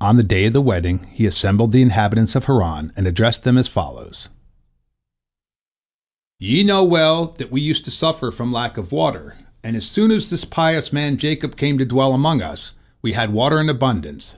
[0.00, 3.56] On the day of the wedding he assembled the inhabitants of Haran, and addressed them
[3.56, 4.28] as follows:
[6.40, 10.10] "Ye know well that we used to suffer from lack of water, and as soon
[10.10, 12.72] as this pious man Jacob came to dwell among us,
[13.02, 14.34] we had water in abundance."